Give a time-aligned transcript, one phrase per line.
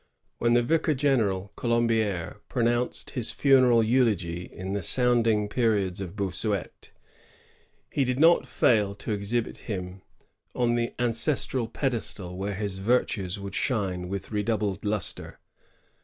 [0.39, 6.91] When the vicar general Colombidre pronounced his funeral eulogy in the sounding periods of Bossuet,
[7.91, 10.01] he did not fail to exhibit him
[10.55, 15.39] on the ancestral pedestal where his virtues would shine with redoubled lustre.